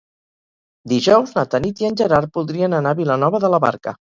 [0.93, 3.99] Dijous na Tanit i en Gerard voldrien anar a Vilanova de la Barca.